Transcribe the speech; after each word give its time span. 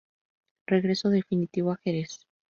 Regreso 0.65 1.09
definitivo 1.09 1.71
a 1.71 1.77
Jerez. 1.83 2.25